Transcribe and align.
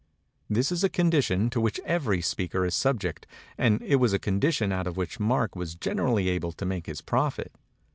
This 0.49 0.71
is 0.71 0.83
a 0.83 0.89
condition 0.89 1.51
to 1.51 1.61
which 1.61 1.79
every 1.85 2.21
speaker 2.23 2.65
is 2.65 2.73
subject; 2.73 3.27
and 3.55 3.79
it 3.83 3.97
was 3.97 4.13
a 4.13 4.17
condition 4.17 4.71
out 4.71 4.87
of 4.87 4.97
which 4.97 5.19
Mark 5.19 5.55
was 5.55 5.75
gen 5.75 5.97
erally 5.97 6.25
able 6.25 6.53
to 6.53 6.65
make 6.65 6.87
his 6.87 7.01
profit. 7.01 7.51